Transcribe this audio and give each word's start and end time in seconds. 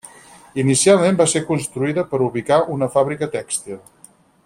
Inicialment 0.61 1.19
va 1.19 1.27
ser 1.33 1.43
construïda 1.51 2.07
per 2.15 2.23
ubicar 2.31 2.61
una 2.77 2.89
fàbrica 2.97 3.29
tèxtil. 3.37 3.83